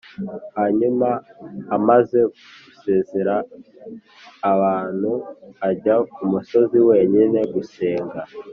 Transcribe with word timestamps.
Hanyuma 0.57 1.09
amaze 1.75 2.19
gusezerera 2.63 3.35
abantu 4.51 5.11
ajya 5.69 5.95
ku 6.13 6.21
musozi 6.31 6.77
wenyine 6.89 7.39
gusenga 7.53 8.19